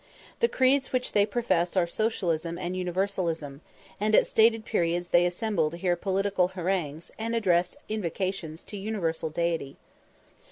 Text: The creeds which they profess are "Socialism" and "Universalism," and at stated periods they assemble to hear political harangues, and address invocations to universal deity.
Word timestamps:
The 0.39 0.47
creeds 0.47 0.91
which 0.91 1.11
they 1.11 1.27
profess 1.27 1.77
are 1.77 1.85
"Socialism" 1.85 2.57
and 2.57 2.75
"Universalism," 2.75 3.61
and 3.99 4.15
at 4.15 4.25
stated 4.25 4.65
periods 4.65 5.09
they 5.09 5.27
assemble 5.27 5.69
to 5.69 5.77
hear 5.77 5.95
political 5.95 6.47
harangues, 6.47 7.11
and 7.19 7.35
address 7.35 7.77
invocations 7.87 8.63
to 8.63 8.77
universal 8.77 9.29
deity. 9.29 9.77